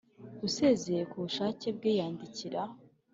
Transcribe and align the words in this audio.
Usezeye 0.47 1.03
ku 1.11 1.15
bushake 1.23 1.67
bwe 1.77 1.91
yandikira 1.99 2.61